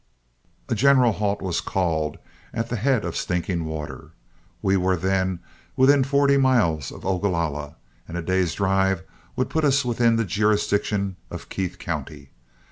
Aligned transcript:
A 0.67 0.73
general 0.73 1.11
halt 1.11 1.43
was 1.43 1.61
called 1.61 2.17
at 2.55 2.69
the 2.69 2.75
head 2.75 3.05
of 3.05 3.15
Stinking 3.15 3.65
Water. 3.65 4.13
We 4.63 4.75
were 4.75 4.97
then 4.97 5.41
within 5.75 6.03
forty 6.03 6.37
miles 6.37 6.91
of 6.91 7.05
Ogalalla, 7.05 7.75
and 8.07 8.17
a 8.17 8.23
day's 8.23 8.55
drive 8.55 9.03
would 9.35 9.51
put 9.51 9.63
us 9.63 9.85
within 9.85 10.15
the 10.15 10.25
jurisdiction 10.25 11.17
of 11.29 11.49
Keith 11.49 11.77
County. 11.77 12.31